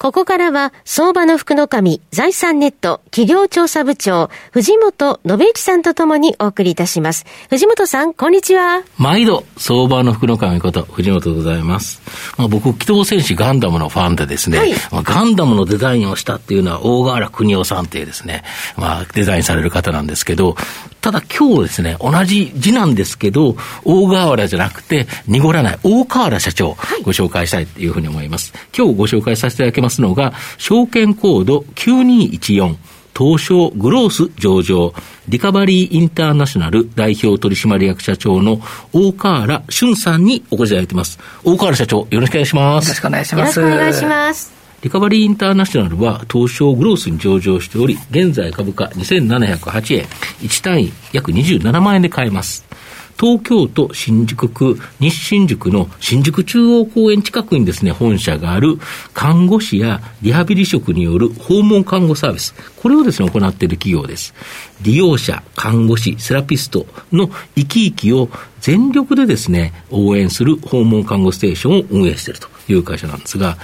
[0.00, 7.26] ここからは、相場の福の神、財産ネット企業調査部長、藤本信之さんとともにお送りいたします。
[7.50, 8.84] 藤本さん、こんにちは。
[8.96, 12.00] 毎度、相場の福の神こと、藤本でございます。
[12.36, 18.44] まあ、僕、機動戦士ガンダムのファンでですね、はい、まあ、ガンダムのデザインをしたっていうのは、大河原邦夫さんっていうですね、
[18.76, 20.56] まあ、デザインされる方なんですけど、
[21.00, 28.52] ただ今日ですね、同じ字なんですけど、大河原じゃなくて、濁らない大河原社長、ご紹介したいというふうに思います。
[28.76, 32.76] 今日ご紹介させていただきますのが、証券コード9214、
[33.16, 34.92] 東証グロース上場、
[35.28, 38.60] リカバリーインターナショナル代表取締役社長の
[38.92, 41.18] 大河原俊さんにお越しいただいています。
[41.44, 42.86] 大河原社長、よろしくお願いします。
[42.86, 43.60] よろしくお願いします。
[43.60, 44.57] よろしくお願いします。
[44.80, 50.06] リカバリーインターナショナルは東証グロースに上場しており、現在株価2708円、
[50.40, 52.64] 1単位約27万円で買えます。
[53.18, 58.78] 東京都新宿区西新宿の新宿中央公園近くにですね、本社がある
[59.12, 62.54] 看護師やリハビリ職による訪問看護サービス。
[62.76, 64.32] これをですね、行っている企業です。
[64.82, 68.28] 利用者、看護師、セラピストの生き生きを
[68.60, 73.56] 全力でですね、応援する訪問看護ステーションを運営しているという会社なんですが、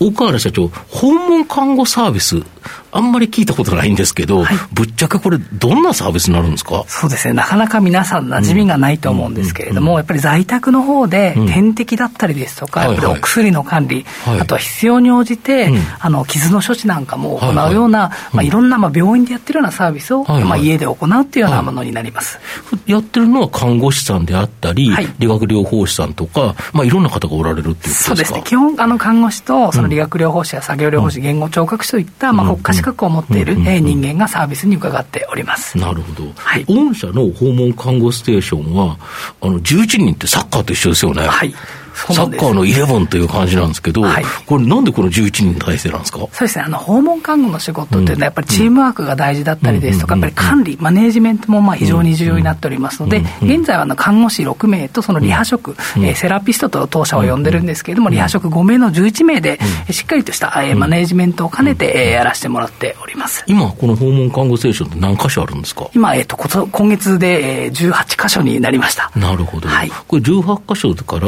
[0.00, 2.42] 大河原社長、訪問看護サービス、
[2.90, 6.84] あんまり聞いたことないんですけど、はい、ぶっちゃけこれ、どんなサービスになるんですか？
[6.88, 22.38] そうですね、なかなか皆さん、馴染みがないと思うんですけれども、やっぱり在宅の方で、点滴だったりですとか、やっぱりお薬の管理、はい、あとは必要に応じて、うん、あの傷の処置なんかも行うような、はいはいまあ、いろんな、まあ、病院でやってるようなサービスを、はいはい、まあ、家で行うっていうようなものになります、
[22.86, 28.04] やってるのは看護師さんであったり、理学療法士さんとか、まあ、いろんな方がおられるっていうことですか？
[28.08, 35.76] そうですね、基本、あの看護師とその理学療法士や作業療法士、言語聴覚士といった、まあ、国家資格を持っている、え人間がサービスに伺っております。
[35.78, 36.30] なるほど。
[36.36, 38.96] はい、御社の訪問看護ステーションは、
[39.40, 41.26] あの、11人ってサッカーと一緒ですよね。
[41.26, 41.54] はい。
[41.94, 46.18] サッカーのイレブンという感じなんですけど、はい、これ、なんでこの11人体制なんですか？
[46.18, 59.58] そうですね、あの訪問看護の仕事っていうのは、やっぱりチームワークが大事だったりですとか、やっぱり管理、マネージメントもまあ非常に重要になっておりますので、現在はあの看護師6名と、そのリハ職、えセラピストと当社を呼んでるんですけれども、リハ職5名の11名で、
[59.90, 63.44] しっかりとしたえマネージメントを兼ねてえやらせてもらっております。
[63.46, 65.88] 今、この訪問看護ステーションって何箇所あるんですか？
[65.94, 69.10] 今、えっと、今月で18箇所になりました。
[69.16, 71.26] なるほど、はい、これ18箇所から、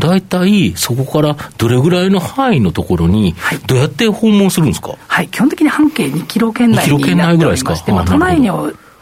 [0.00, 3.34] 大体そこからどれぐらいの範囲のところに、
[3.66, 8.50] どうやって訪問するんですか、はい、基本的に半径2キロ圏内になっておりまして、まあ、都内に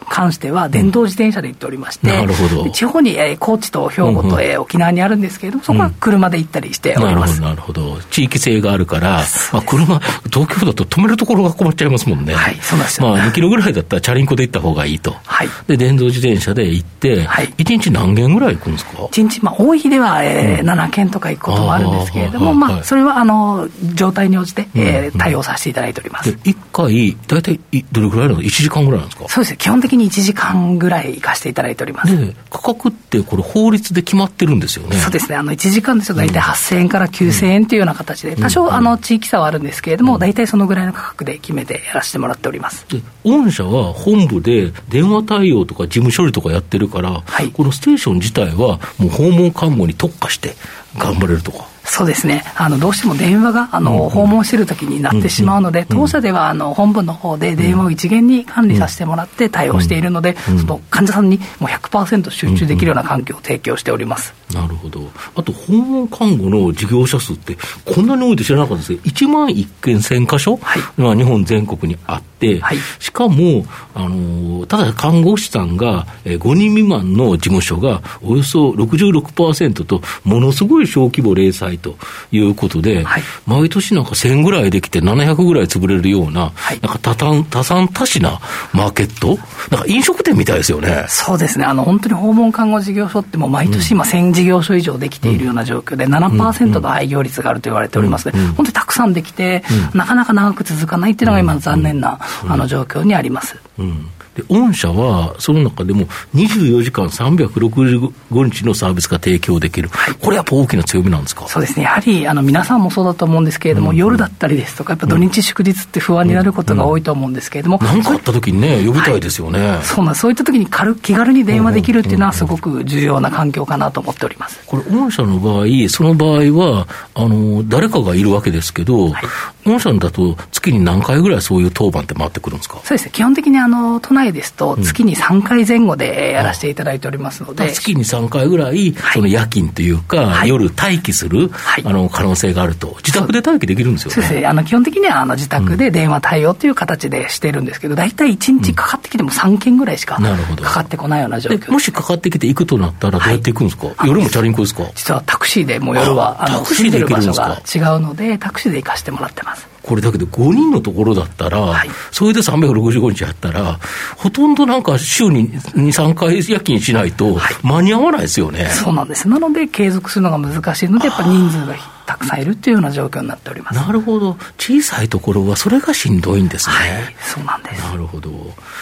[0.09, 7.39] 関しては電動自転車で行っておりまして、なるほど地方に、えー、高知と兵庫と、えー、沖縄にあるんですけれども、そこは車で行ったりしております。
[7.41, 8.01] なるほど、なるほど。
[8.09, 9.99] 地域性があるから、まあ、車、
[10.31, 12.33] 東京だと止めるところが困っちゃいますもんね。
[12.33, 15.15] はい、そうですまあ、2キロぐらいだったらチャリンコで行った方がいいと。
[15.25, 15.49] はい。
[15.67, 26.29] で、電動自転車で行って、はい、1日何件ぐらい行くんですか ?1 日、まあ、多い日では、えー、7件とか行くこともあるんですけれども、まあ、それは、あの、状態に応じて、えー、対応させていただいております。
[26.29, 27.59] 1回、大体、
[27.91, 29.27] どれぐらいなの ?1 時間ぐらいなんですか？
[29.29, 29.57] そうですね。
[29.57, 32.17] 基本的に1時間ぐらい行かせていただいております。
[32.17, 34.97] で、価格ってこれ法律で決まってるんですよね。
[34.97, 35.35] そうですね。
[35.35, 42.85] あの、1時間ですと大体8000円から9000円というような形で、多少あの、地域差はあるんですけれども、大体そのぐらいの価格で決めてやらせてもらっております。
[42.89, 50.55] で、御社は本部で電話対応とか事務処理とかやってるから、はい、このステーション自体はもう訪問看護に特化して
[50.97, 51.67] 頑張れるとか。
[51.89, 72.28] そうですね、あのどうしても電話があの、うん、訪問しているときになってしまうので、うん、当社ではあの本部の方で電話を一元に管理させてもらって対応しているので、うん、その患者さんにもう100%集中できるような環境を提供しております、なるほど、あと訪問看護の事業者数って、こんなに多いと知らなかったですけど、1万1件1000箇所、はい、日本全国にあって、
[72.61, 81.95] はい、しかも、あのただ看護師さんが5人未満の事務所がおよそ66%と、ものすごい小規模零細と
[82.31, 88.39] いうことで、はい、毎年なんか1000ぐらいできて700ぐらい潰れるような、はい、なんか多産多産多死な
[88.73, 89.37] マーケット、
[89.69, 91.05] なんか飲食店みたいですよね。
[91.09, 99.63] そうですね、あの本当に訪問看護事業所ってもう毎年今1000事業所以上できているような状況で、7%の廃業率があると言われておりますので、本当にたくさんできて、
[99.93, 103.57] なかなか長く続かないっていうのが今の残念な、あの状況にあります。
[103.77, 106.05] うんで、御社は、その中でも
[106.35, 108.11] 24時間365
[108.51, 109.89] 日のサービスが提供できる。
[109.89, 111.47] はい、これやっぱ大きな強みなんですか？
[111.47, 111.83] そうですね。
[111.85, 117.79] やはり、あの、皆さんもそうだと思うんですけれども、うん、夜だったりですとか、やっぱ土日祝日って不安になることが多いと思うんですけれども。
[117.81, 119.67] 何、うん、かあった時にね、呼びたいですよね。
[119.67, 124.61] はい、そうなんそういった時に軽気軽に電話できるっていうのはすごく重要な環境かなと思っております。
[124.67, 129.23] これ、御社の場合、その場合は、あの、誰かがいるわけですけど、はい、
[129.69, 132.79] 御社だと月に何回ぐらいそういう当番って回ってくるんですか？
[132.83, 133.11] そうですね。
[133.13, 137.67] 基本的にあの、都内ですと、月に3回前後でやらせていただいておりますので。
[137.67, 144.13] うん、月に3回ぐらい、その夜勤というか、はい、夜待機する、はい、あの可能性があると、自宅で待機できるんですよね。
[144.15, 144.45] そうですね。
[144.45, 150.19] あの基本的にはあの自宅で電話対応という形でしてるんですけど、大体1日かかってきても3件ぐらいしか
[150.61, 151.71] かかってこないような状況。
[151.71, 154.83] もしかかってきて行くとなったら、どうやって行くんですか、はい、夜もチャリンコですか？
[154.95, 159.58] 実はタクシーでもう夜は、あの住んでる場所が違うので、タクシーで行かせてもらってます。
[159.89, 163.79] これだけど5人のところだったら、はい、それで365日やったら、
[164.17, 168.65] ほとんどなんか週に2、3回夜勤しないと間に合わないですよね。
[168.65, 169.27] はい、そうなんです。
[169.27, 171.73] なので継続するのが難しいので、やっぱ人数が
[172.09, 173.75] たくさんいるっていうような状況になっております。
[173.75, 176.75] なるほど、小さいところはそれがしんどいんですね。
[176.75, 177.83] はい、そうなんです。
[177.83, 178.31] なるほど。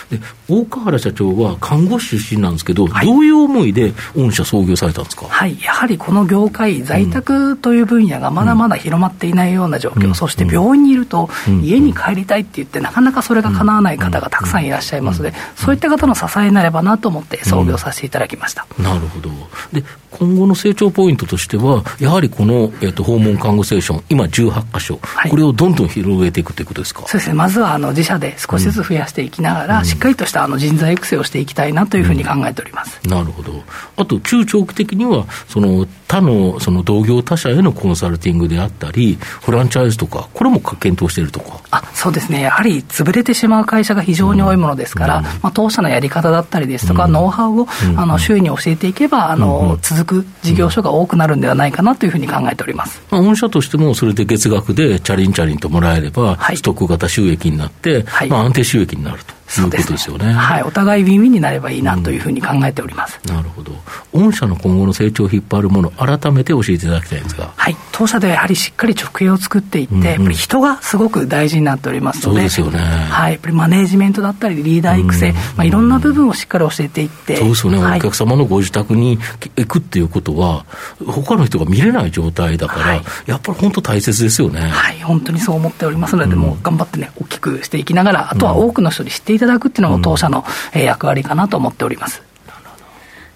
[0.10, 11.30] で、大川原社長は看護師出身なんですけど、はい、どういう思いで御社創業されたんですか、はい、やはりこの業界、在宅という分野がまだまだ広まっていないような状況、うん、そして病院にいると、
[11.62, 19.30] 家に帰りたいって言って、なかなかそれが叶わない方がたくさんいらっしゃいますので、そういった方の支えになればなと思って創業させていただきました、なるほど。
[19.74, 19.84] で、
[20.18, 27.02] 今後の成長ポイントとしては、やはりこの、えーと、訪問看護ステーション、今18箇所、はい、これをどんどん広げていくということですか？
[27.08, 33.64] そうですね、まずはあの自社で少しずつ増やしていきながら、うん、しっかりとしたあの人材育成をしていきたいなというふうに考えております、うん、なるほど、
[33.96, 59.37] あと中長期的には、その他のその同業他社へのコンサルティングであったり、フランチャイズとか、これも検討しているとかあそうですね、やはり潰れてしまう会社が非常に多いものですから、うん、まあ、当社のやり方だったりですとか、ノウハウをあの周囲に教えていけば、あの続く事業所が多くなるんではないかなというふうに考えております、まあ、御社としても、それで月額でチャリンチャリンともらえれば、はい、ストック型収益になって、はい、まあ、安定収益になると。
[59.62, 60.34] いうことですよね。
[60.34, 63.20] はい、お互いウィンウィンになればいいなというふうに考えております。
[63.28, 63.72] うん、なるほど。
[64.14, 67.52] 御社の今後の成長を引っ張るもの、改めて教えていただきたいんですが。
[67.56, 73.08] はい、当社ではやはりしっかり直営を作っていって、うんうん、やっぱり人がすごく大事になっておりますので、そうですよね。
[73.10, 77.38] はい、やっぱりマネージメントだったり、リーダー育成、うん、まあ、いろんな部分をしっかり教えていって。
[77.38, 79.20] そうですよね、はい、お客様のご自宅に
[79.56, 80.66] 行くっていうことは、
[81.06, 84.62] 他の人が見れない状態だから、はい、やっぱり本当大切ですよね。
[84.62, 92.28] はい、本当にそう思っておりますので、うん、もう頑張ってね、大きくしていきながら、あとは多くの人に知っていただくっていうのも当社の役割かなと思っております。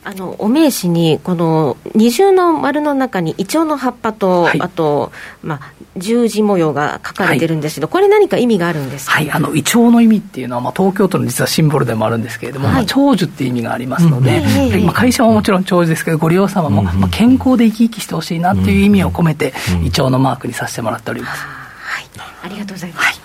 [0.04, 5.12] あのお名刺にこの二重の丸の中にイチョウの葉っぱと、はい、あと、
[5.44, 19.54] まあ、十字模様が書かれてるんですけど、はい、これ何か意味があるんですか、はい、あのイチョウの意味っていうのは、まあ、東京都の実はシンボルでもあるんですけれども、はい、まあ、長寿っていう意味がありますので、うん、まあ、会社はもちろん長寿ですけどご利用様も、まあ、健康で生き生きしてほしいなっていう意味を込めて、
[19.86, 21.44] イチョウのマークにさせてもらっております。
[21.44, 22.06] はい、
[22.44, 23.21] ありがとうございます。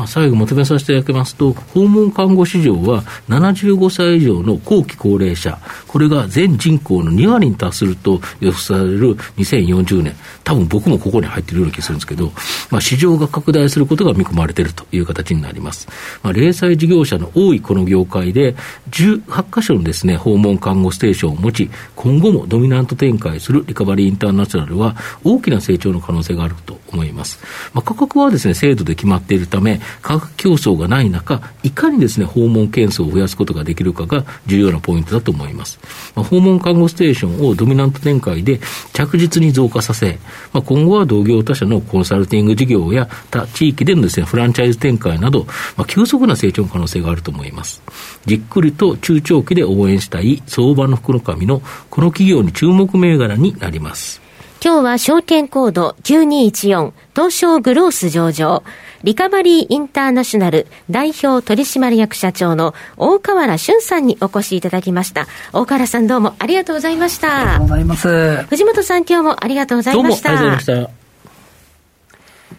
[0.00, 12.32] まあ、最後まとめさせていただきますと、訪問看護市場は75歳以上の後期高齢者、これが全人口の2割に達すると予測される2040年、多分僕もここに入っているような気がするんですけど、
[12.70, 15.86] まあ、市場が拡大することが見込まれているという形になります。
[16.22, 18.56] まあ、零細事業者の多いこの業界で、
[18.90, 27.38] 18箇所のですね、訪問看護ステーションを持ち、今後もドミナント展開するリカバリーインターナショナルは大きな成長の可能性があると思います。
[27.74, 35.78] まあ、価格はですね、制度で決まっているため、価格競争がない中、いかにですね、訪問件数を増やすことができるかが重要なポイントだと思います。
[36.14, 38.60] まあ、訪問看護ステーションをドミナント展開で
[38.92, 40.18] 着実に増加させ、
[40.52, 47.82] まあ、今後は同業他社のコンサルティング事業や他地域でのですね、フランチャイズ展開など、まあ、急速な成長の可能性があると思います。
[48.26, 54.29] じっくりと中長期で応援したい相場の福の神のこの企業に注目銘柄になります。
[54.62, 58.62] 今日は証券コード9214東証グロース上場
[59.02, 65.26] リカバリーインターナショナル代表取締役社長の大河原俊さんにお越しいただきました。
[65.54, 67.36] 大河原さんどうもありがとうございました。
[67.36, 68.42] ありがとうございます。
[68.44, 70.28] 藤本さん今日もありがとうございました。
[70.28, 71.00] どうもありがとうございました。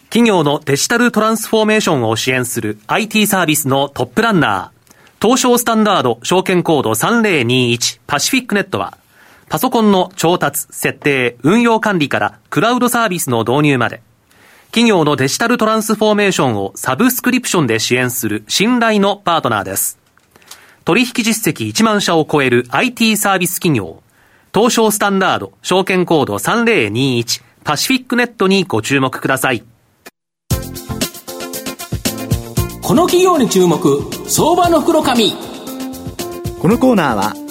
[0.10, 8.98] 企業のデジタルトランスフォーメーションを支援する IT サービスのトップランナー、東証スタンダード証券コード3021パシフィックネットは、
[9.52, 14.02] パソコンの調達、設定、運用管理からクラウドサービスの導入まで、
[14.68, 20.00] 企業のデジタルトランスフォーメーションをサブスクリプションで支援する信頼のパートナーです。
[20.86, 24.02] 取引実績1万社を超える IT サービス企業、
[24.54, 29.66] 東証スタンダード証券コード3021パシフィックネットにご注目ください。
[32.82, 35.34] この企業に注目、相場の袋紙。
[36.62, 37.51] このコーナーは